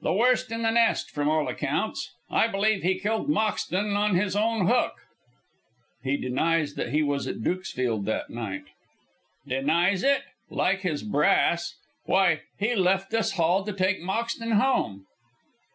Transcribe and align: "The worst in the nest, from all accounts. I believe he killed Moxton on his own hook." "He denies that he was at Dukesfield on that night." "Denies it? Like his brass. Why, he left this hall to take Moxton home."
"The 0.00 0.14
worst 0.14 0.50
in 0.50 0.62
the 0.62 0.70
nest, 0.70 1.10
from 1.10 1.28
all 1.28 1.46
accounts. 1.46 2.14
I 2.30 2.46
believe 2.48 2.82
he 2.82 2.98
killed 2.98 3.28
Moxton 3.28 3.94
on 3.98 4.14
his 4.14 4.34
own 4.34 4.66
hook." 4.66 4.94
"He 6.02 6.16
denies 6.16 6.72
that 6.76 6.88
he 6.88 7.02
was 7.02 7.28
at 7.28 7.42
Dukesfield 7.42 7.98
on 7.98 8.04
that 8.06 8.30
night." 8.30 8.64
"Denies 9.46 10.02
it? 10.02 10.22
Like 10.48 10.80
his 10.80 11.02
brass. 11.02 11.74
Why, 12.06 12.40
he 12.58 12.74
left 12.76 13.10
this 13.10 13.32
hall 13.32 13.62
to 13.66 13.74
take 13.74 14.00
Moxton 14.00 14.52
home." 14.52 15.04